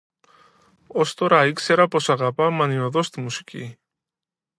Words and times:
Ως 0.87 1.13
τώρα 1.13 1.45
ήξερα 1.45 1.87
πως 1.87 2.09
αγαπά 2.09 2.49
μανιωδώς 2.49 3.09
τη 3.09 3.21
μουσική 3.21 3.77